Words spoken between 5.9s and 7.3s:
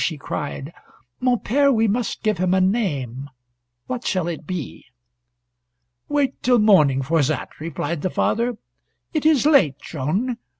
"Wait till morning for